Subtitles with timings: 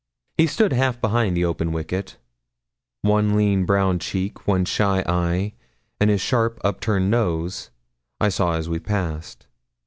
[0.35, 2.17] He stood half behind the open wicket.
[3.03, 5.53] One lean brown cheek, one shy eye,
[5.99, 7.69] and his sharp up turned nose,
[8.19, 9.45] I saw as we passed.